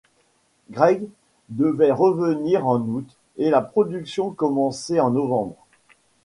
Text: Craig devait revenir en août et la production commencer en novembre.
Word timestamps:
Craig 0.73 1.03
devait 1.49 1.91
revenir 1.91 2.65
en 2.65 2.79
août 2.79 3.15
et 3.37 3.51
la 3.51 3.61
production 3.61 4.31
commencer 4.31 4.99
en 4.99 5.11
novembre. 5.11 5.53